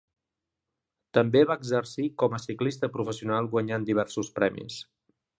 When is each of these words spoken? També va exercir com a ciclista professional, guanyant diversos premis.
També 1.17 1.43
va 1.49 1.57
exercir 1.63 2.07
com 2.23 2.35
a 2.37 2.41
ciclista 2.45 2.89
professional, 2.95 3.51
guanyant 3.55 3.85
diversos 3.91 4.33
premis. 4.41 4.79